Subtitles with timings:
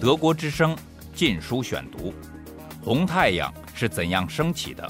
[0.00, 0.74] 德国之声
[1.14, 2.10] 《禁书选读》：
[2.84, 4.86] 红太阳是怎样升起的？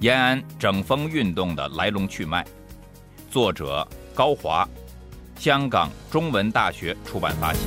[0.00, 2.44] 延安整风运动的来龙去脉。
[3.30, 4.68] 作者高华，
[5.36, 7.60] 香港中文大学出版发行。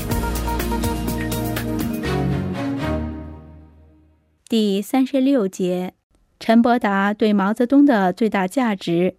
[4.50, 5.94] 第三十六节：
[6.40, 9.16] 陈伯达对毛泽东的最大价值，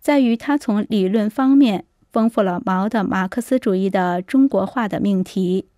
[0.00, 5.68] 在于他从理论方面丰富了毛的马克思主义的中国化的命题。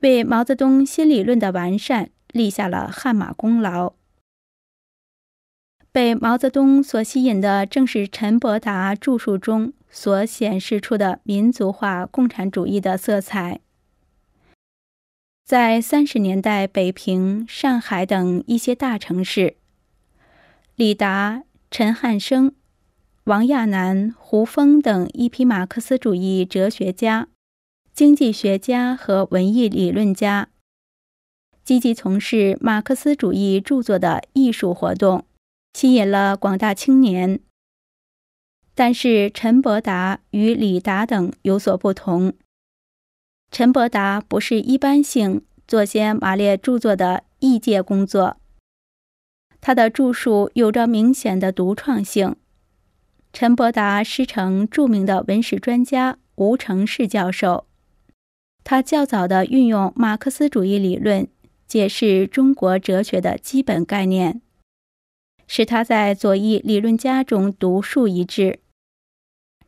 [0.00, 3.94] 为毛泽东新理论的完善立下了汗马功劳。
[5.92, 13.60] 被毛泽东所吸引的正是陈伯达著述中所显示出的民族化共产主义的色彩。
[15.44, 19.56] 在三十年代，北平、上海等一些大城市，
[20.76, 22.54] 李达、陈汉生、
[23.30, 27.28] 王亚南、胡风等一批马克思主义哲学家。
[27.92, 30.48] 经济学家和文艺理论家
[31.62, 35.24] 积极从事马克思主义著作的艺术活动，
[35.74, 37.38] 吸引了广大青年。
[38.74, 42.32] 但是陈伯达与李达等有所不同。
[43.52, 48.38] 陈伯达不是一般性做些马列著作的异界工作，
[49.60, 52.34] 他的著述有着明显的独创性。
[53.32, 57.66] 陈伯达师承著名的文史专家吴承仕教授。
[58.64, 61.26] 他较早的运用马克思主义理论
[61.66, 64.40] 解释中国哲学的基本概念，
[65.46, 68.58] 使他在左翼理论家中独树一帜。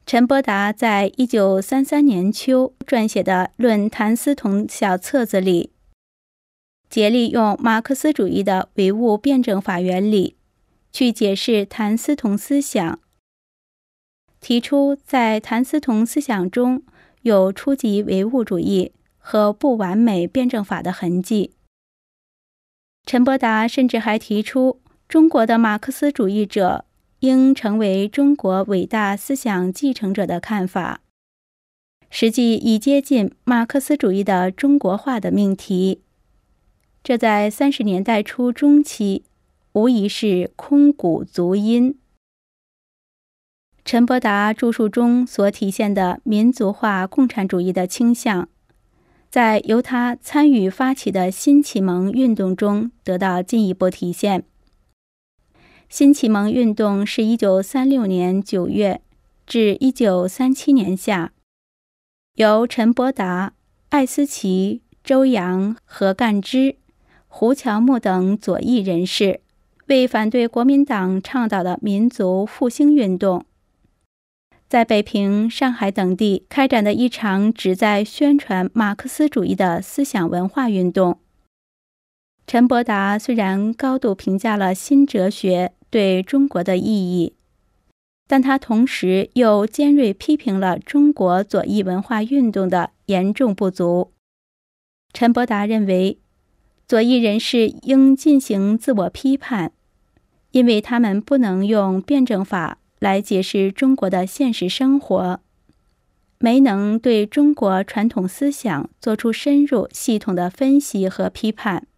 [0.05, 5.71] 陈伯达在一九三三年秋撰写的《论谭嗣同》小册子里，
[6.91, 10.37] 竭力用马克思主义的唯物辩证法原理
[10.93, 12.99] 去解释谭嗣同思想，
[14.43, 16.83] 提出在谭嗣同思想中。
[17.23, 21.53] 有初级唯物主义和不完美辩证法的痕迹。
[23.07, 26.85] 陈伯达甚至还提出，中国的马克思主义者
[27.21, 31.03] 应成为中国伟大思想继承者的看法，
[32.11, 36.03] 实际已接近马克思主义的中国化的命题。
[37.05, 39.23] 这在三十年代初中期，
[39.75, 42.01] 无疑是空谷足音。
[43.85, 48.49] 陈伯达著述中所体现的民族化共产主义的倾向，
[49.29, 54.45] 在由他参与发起的新启蒙运动中得到进一步体现。
[55.89, 59.03] 新启蒙运动是一九三六年九月
[59.47, 61.33] 至一九三七年夏，
[62.37, 63.53] 由陈伯达、
[63.91, 66.77] 艾思奇、周扬、何干之、
[67.27, 69.41] 胡乔木等左翼人士
[69.89, 73.45] 为反对国民党倡导的民族复兴运动。
[74.73, 81.19] 在北平、上海等地开展的一场旨在宣传马克思主义的思想文化运动。
[82.47, 87.35] 陈伯达虽然高度评价了新哲学对中国的意义，
[88.27, 94.13] 但他同时又尖锐批评了中国左翼文化运动的严重不足。
[95.13, 96.17] 陈伯达认为，
[96.89, 99.73] 左翼人士应进行自我批判，
[100.53, 102.79] 因为他们不能用辩证法。
[103.03, 105.41] 来解释中国的现实生活，
[106.39, 111.89] 没能对中国传统思想做出深入系统的分析和批判，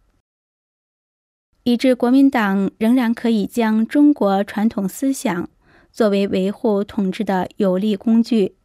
[1.61, 5.47] 以致国民党仍然可以将中国传统思想
[5.91, 8.55] 作为维护统治的有力工具，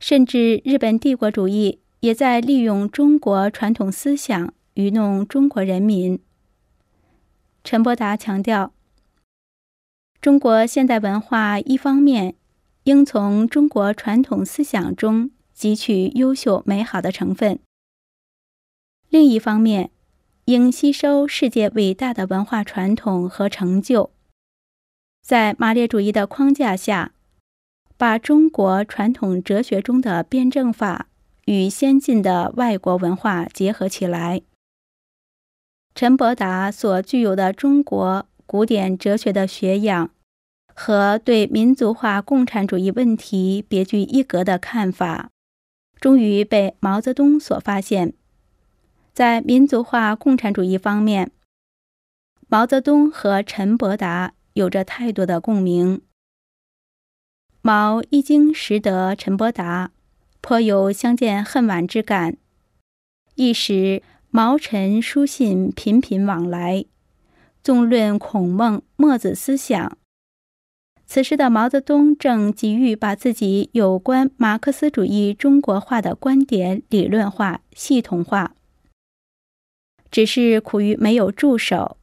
[0.00, 6.18] 甚至日本帝国主义也在利用中国传统思想愚弄中国人民。
[7.62, 8.72] 陈伯达强调。
[10.24, 12.34] 中国现代文化一方面
[12.84, 17.58] 应从中国传统思想中汲取优秀美好的成分，
[19.10, 19.90] 另一方面
[20.46, 24.12] 应吸收世界伟大的文化传统和成就，
[25.20, 27.12] 在马列主义的框架下，
[27.98, 31.08] 把中国传统哲学中的辩证法
[31.44, 34.40] 与先进的外国文化结合起来。
[35.94, 40.10] 陈伯达所具有的中国古典哲学的学养。
[40.74, 45.30] 和对民族化共产主义问题别具一格的看法，
[46.00, 48.12] 终于被毛泽东所发现。
[49.12, 51.30] 在民族化共产主义方面，
[52.48, 56.02] 毛泽东和陈伯达有着太多的共鸣。
[57.62, 59.92] 毛一经识得陈伯达，
[60.40, 62.36] 颇有相见恨晚之感。
[63.36, 66.84] 一时毛陈书信频频往来，
[67.62, 69.96] 纵论孔孟墨子思想。
[71.14, 78.56] 此时的毛泽东正急于把自己有关马克思主义中国化的观点理论化、系统化，
[80.10, 81.98] 只是苦于没有助手。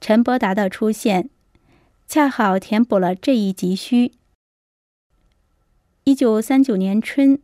[0.00, 1.30] 陈伯达的出现，
[2.08, 4.10] 恰好填补了这一急需。
[6.02, 7.40] 一九三九年春，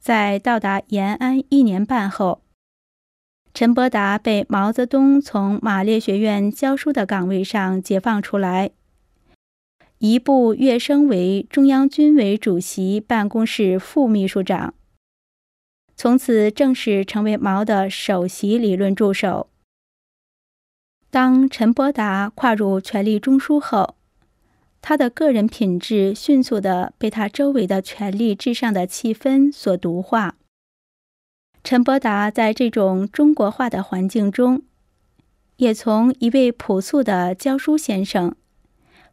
[0.00, 2.42] 在到达延安一年半后，
[3.54, 8.72] 陈伯达被毛泽东从马列学院教书的岗位上解放出来。
[10.04, 14.74] 一步跃升为中央军委主席办公室副秘书长，
[15.96, 19.48] 从此正式成为毛的首席理论助手。
[21.10, 23.94] 当陈伯达跨入权力中枢后，
[24.82, 30.36] 他的个人品质迅速的被他周围的权力至上的气氛所毒化。
[31.62, 34.64] 陈伯达在这种中国化的环境中，
[35.56, 38.36] 也从一位朴素的教书先生。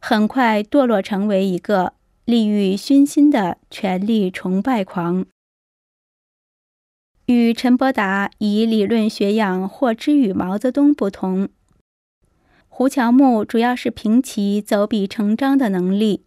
[0.04, 1.92] 很快堕落成为一个
[2.24, 5.24] 利欲熏心的权力崇拜狂。
[7.26, 11.48] 与陈伯达以理论学养获知与毛泽东不同，
[12.68, 16.24] 胡乔木主要是凭其走笔成章的能力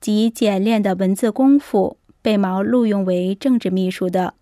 [0.00, 4.34] 及简练的文字功夫被毛录用为政治秘书的。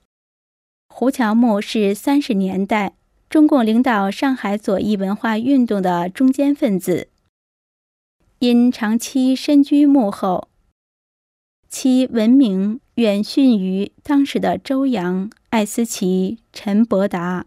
[0.88, 2.94] 胡乔木是三十年代
[3.28, 7.08] 中共领导上海左翼文化运动的中坚分子。
[8.42, 10.48] 因长期身居幕后，
[11.68, 17.44] 其闻名远逊于当时的周扬、艾思奇、陈伯达。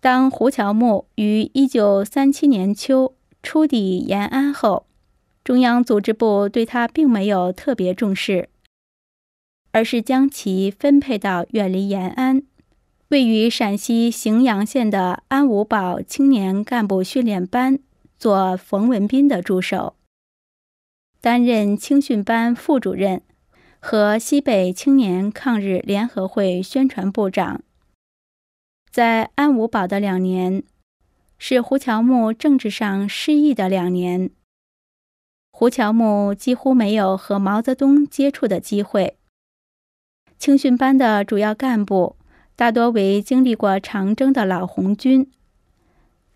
[0.00, 4.86] 当胡乔木于一九三七年秋初抵延安后，
[5.44, 8.48] 中央组织部对他并没有特别重视，
[9.72, 12.42] 而是将其分配到远离延安、
[13.08, 17.78] 位于陕西荥阳县的安五堡青年干部训练班。
[18.20, 19.96] 做冯文彬的助手，
[21.22, 23.22] 担任青训班副主任
[23.78, 27.62] 和西北青年抗日联合会宣传部长。
[28.90, 30.62] 在安五堡的两年，
[31.38, 34.28] 是胡乔木政治上失意的两年。
[35.50, 39.16] 胡乔木几乎没有和毛泽东接触的机会。
[40.38, 42.16] 青训班的主要干部
[42.54, 45.32] 大多为经历过长征的老红军。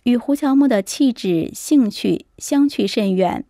[0.04, 3.46] 与胡乔木的气质、兴趣相去甚远。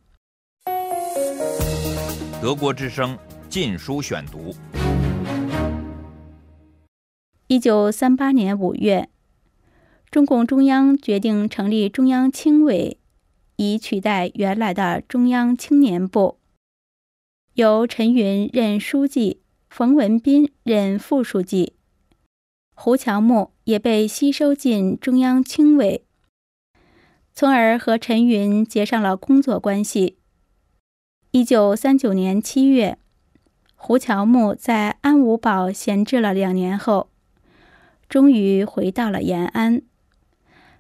[2.41, 3.17] 德国之声
[3.49, 4.53] 《禁书选读》。
[7.49, 9.09] 一九三八年五月，
[10.12, 13.01] 中共中央决定成立中央青委，
[13.56, 16.39] 以取代原来的中央青年部，
[17.55, 21.73] 由陈云任书记，冯文彬任副书记，
[22.77, 26.04] 胡乔木也被吸收进中央青委。
[27.37, 30.19] 从而和陈云结上了工作关系。
[31.33, 32.97] 一九三九年七月，
[33.75, 37.11] 胡乔木在安五堡闲置了两年后，
[38.09, 39.83] 终于回到了延安。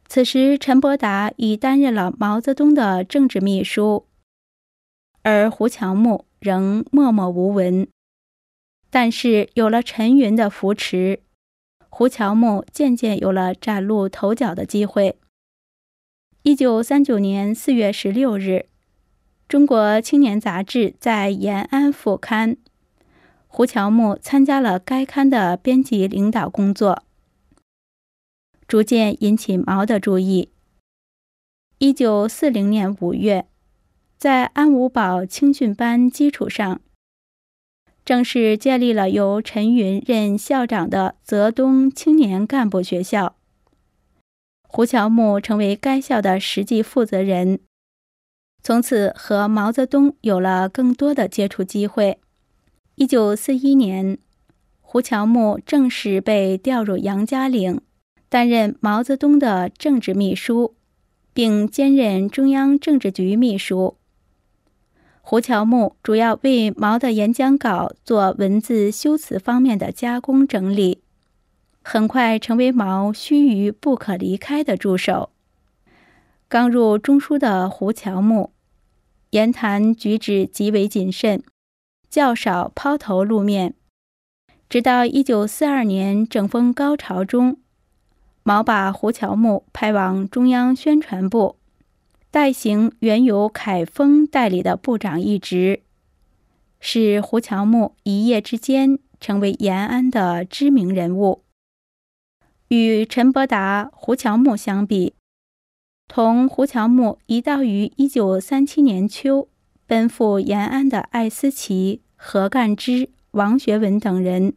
[0.06, 4.06] 此时，陈伯达已担任了毛泽东的政治秘书，
[5.22, 7.88] 而胡乔木仍默默无闻。
[8.90, 11.20] 但是，有了陈云的扶持，
[11.88, 15.18] 胡乔木渐渐有了崭露头角的机会。
[16.46, 18.50] 一九三九年四月十六日，
[19.48, 22.58] 《中国青年》杂志在延安副刊，
[23.46, 27.02] 胡乔木参加了该刊的编辑领导工作，
[28.68, 30.50] 逐渐引起毛的注意。
[31.78, 33.46] 一九四零年五月，
[34.18, 36.82] 在安五堡青训班基础上，
[38.04, 43.34] 正式建立了由陈云任校长的泽东青年干部学校。
[44.76, 47.60] 胡乔木成为该校的实际负责人，
[48.60, 52.18] 从此和毛泽东有了更多的接触机会。
[52.96, 54.18] 一九四一年，
[54.80, 57.80] 胡乔木正式被调入杨家岭，
[58.28, 60.74] 担任毛泽东的政治秘书，
[61.32, 63.96] 并兼任中央政治局秘书。
[65.20, 71.03] 胡乔木主要为毛的演讲稿做文字修辞方面的加工整理。
[71.86, 75.30] 很快成为毛须臾不可离开的助手。
[76.48, 78.52] 刚入中书的胡乔木，
[79.30, 81.42] 言谈举止极为谨慎，
[82.08, 83.74] 较少抛头露面。
[84.68, 87.58] 直到一九四二年整风高潮中，
[88.42, 91.56] 毛把胡乔木派往中央宣传部，
[92.30, 95.82] 代行原由凯丰代理的部长一职，
[96.80, 101.43] 使胡乔木一夜之间成为延安的知名人物。
[102.74, 105.14] 与陈伯达、胡乔木相比，
[106.08, 109.48] 同胡乔木一道于一九三七年秋
[109.86, 114.54] 奔赴延安的艾思奇、何干之、王学文等人，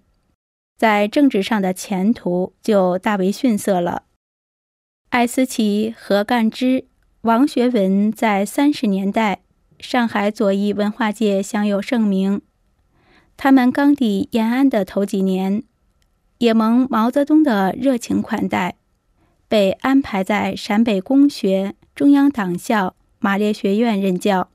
[0.75, 4.05] 在政治上的前途就大为逊色了。
[5.09, 6.86] 艾思奇、何干之、
[7.21, 9.41] 王学文在三十年代
[9.79, 12.41] 上海左翼文化界享有盛名，
[13.38, 15.62] 他们刚抵延安的头几年，
[16.39, 18.75] 也蒙毛泽东的热情款待，
[19.48, 24.50] 被安排在陕北公学、中央党校、马列学院任教。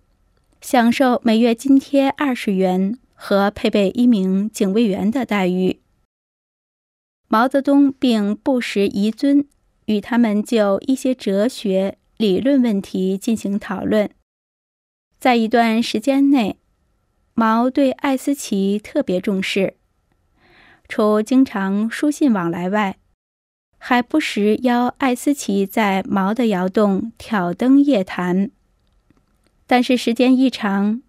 [0.61, 5.81] 享受每月津贴二十元和配备一名警卫员的待遇。
[7.27, 9.45] 毛泽东并不时遗尊，
[9.87, 14.09] 与他们就一些哲学理论问题进行讨论。
[15.19, 16.59] 在一段时间内，
[17.35, 19.75] 毛对艾思奇特别重视，
[20.95, 22.99] 除经常书信往来外，
[23.79, 28.51] 还不时邀艾思奇在毛的窑洞挑灯夜谈。
[29.67, 31.01] 但是时间一长，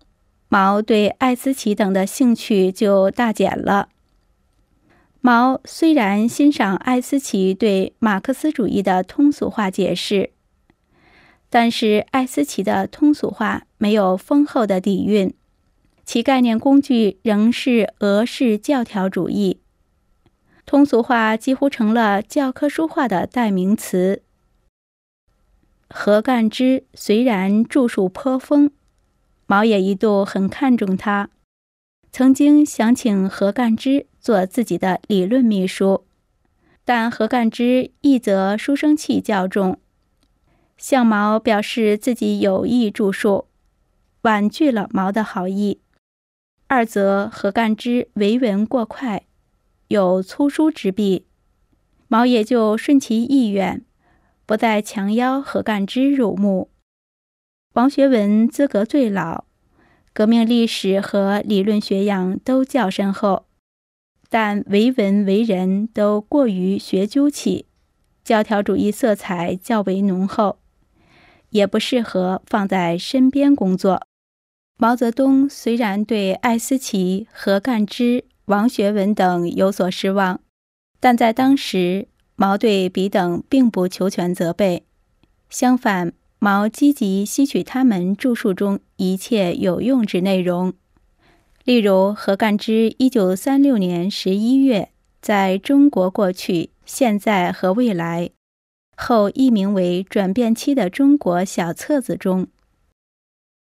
[0.47, 3.89] 毛对艾思奇等的兴趣就大减了。
[5.19, 10.29] 毛虽然欣赏艾思奇对马克思主义的通俗化解释，
[11.49, 15.33] 但是艾思奇的通俗化没有丰厚的底蕴，
[16.05, 19.59] 其概念工具仍是俄式教条主义，
[20.74, 24.24] 通俗化几乎成了教科书化的代名词。
[25.88, 28.72] 何干之虽然著述颇丰，
[29.46, 31.30] 毛也一度很看重他，
[32.12, 36.06] 曾经想请何干之做自己的理论秘书，
[36.84, 39.80] 但何干之一则书生气较重，
[40.75, 43.46] 向毛表示自己有意著述，
[44.24, 45.77] 婉拒了毛的好意；
[46.65, 49.27] 二则何干之为文过快，
[49.93, 51.27] 有粗疏之弊，
[52.07, 53.85] 毛也就顺其意愿。
[54.43, 56.71] 不再强邀何干之入目。
[57.73, 59.45] 王学文资格最老，
[60.12, 63.45] 革命历史和理论学养都较深厚，
[64.29, 67.67] 但为文为人都过于学究气，
[68.23, 70.57] 教条主义色彩较为浓厚，
[71.51, 74.07] 也不适合放在身边工作。
[74.79, 80.39] 毛泽东虽然对艾思奇、何干之、王学文等有所失望，
[81.00, 82.07] 但在当时。
[82.35, 84.83] 毛对彼等并不求全责备，
[85.51, 90.73] 相反，毛积极吸取他们著述中一切有用之内容。
[91.63, 94.89] 例如，何干之一九三六年十一月
[95.21, 98.31] 在中国过去、现在和未来
[98.97, 102.47] 后译名为《转变期的中国》小册子中，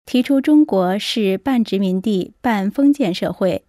[0.04, 3.67] 提出中国是半殖民地半封建社会。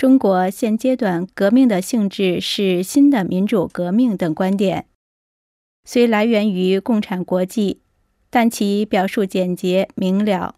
[0.00, 4.86] 中国现阶段革命的性质是新的民主革命等观点，
[5.84, 7.74] 虽来源于《共产国际》，
[8.30, 10.54] 但其表述简洁明了，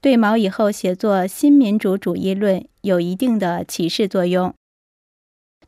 [0.00, 4.52] 对毛以后写作新民主主义论有一定的启示作用。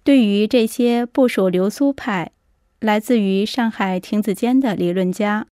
[0.02, 2.32] 对于这些部属流苏派、
[2.80, 5.46] 来自于上海亭子间的理论家，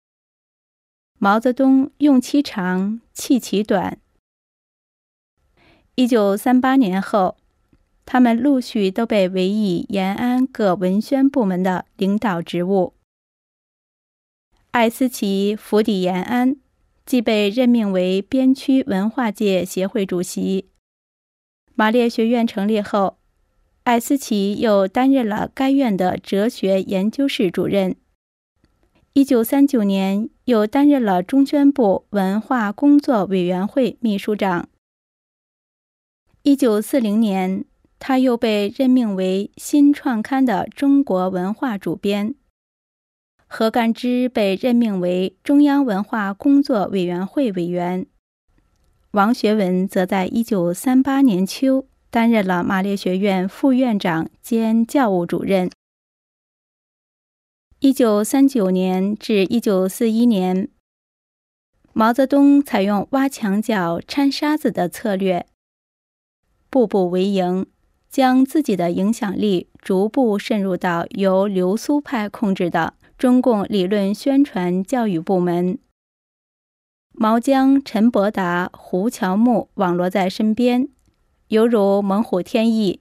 [1.20, 4.00] 毛泽东用其长，弃其短。
[5.94, 7.36] 一九三八年后，
[8.06, 12.94] 他们陆续都被委以延安各文宣部门的领导职务。
[14.70, 16.56] 艾思奇府邸延安，
[17.04, 20.70] 即被任命为边区文化界协会主席。
[21.74, 23.18] 马列学院成立后，
[23.82, 27.94] 艾思奇又担任了该院的哲学研究室主任。
[29.12, 34.70] 一九三九年，又担任了中宣部文化工作委员会秘书长。
[36.44, 37.64] 一九四零年，
[38.00, 42.34] 他又被任命为新创刊的中国文化主编。
[43.46, 48.06] 何干之被任命为中央文化工作委员会委员。
[49.12, 55.70] 王学文则在一九三八年秋担任了马列学院副院长兼教务主任。
[57.78, 60.68] 一九三九年至一九四一年，
[61.92, 65.46] 毛泽东采用挖墙脚、掺沙子的策略。
[66.72, 67.66] 步步为营，
[68.08, 75.78] 将自己的影响力逐步渗入到由流苏派控制的中共理论宣传教育部门。
[77.12, 80.88] 毛将陈伯达、胡乔木网罗在身边，
[81.48, 83.00] 犹如猛虎添翼。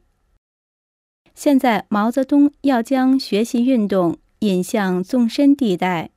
[1.34, 6.10] 现在，毛泽东要将学习运动引向纵深地带，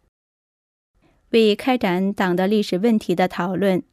[1.31, 3.85] 为开展党的历史问题的讨论。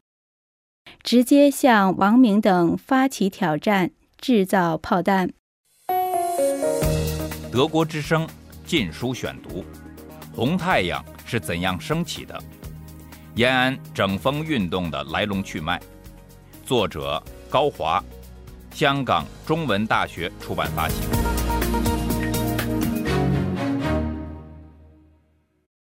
[1.02, 5.30] 直接向王明等发起挑战，制造炮弹。
[7.50, 8.26] 德国之声
[8.64, 9.64] 禁书选读：
[10.34, 12.40] 红太阳是怎样升起的？
[13.34, 15.80] 延安整风运动的来龙去脉，
[16.64, 18.02] 作者高华，
[18.72, 21.21] 香港中文大学出版发行。